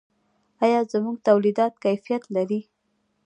[0.63, 2.61] آیا زموږ تولیدات کیفیت لري؟